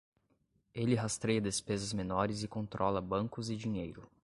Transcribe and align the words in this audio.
Ele 0.73 0.95
rastreia 0.95 1.39
despesas 1.39 1.93
menores 1.93 2.41
e 2.41 2.47
controla 2.47 2.99
bancos 2.99 3.51
e 3.51 3.55
dinheiro. 3.55 4.09